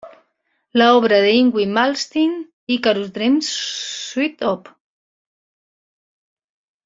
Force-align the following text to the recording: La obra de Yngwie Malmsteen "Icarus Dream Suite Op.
La 0.79 0.85
obra 0.99 1.17
de 1.23 1.29
Yngwie 1.41 1.73
Malmsteen 1.75 2.31
"Icarus 2.75 3.09
Dream 3.17 3.35
Suite 3.49 4.41
Op. 4.53 4.63